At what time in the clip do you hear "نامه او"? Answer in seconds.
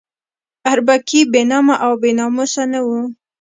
1.49-1.93